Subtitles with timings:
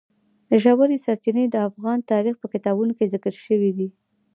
[0.61, 3.89] ژورې سرچینې د افغان تاریخ په کتابونو کې ذکر شوی دي.